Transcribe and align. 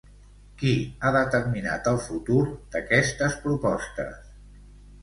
Qui 0.61 0.71
ha 1.01 1.11
determinat 1.17 1.91
el 1.93 2.01
futur 2.07 2.41
d'aquestes 2.77 3.39
propostes? 3.47 4.35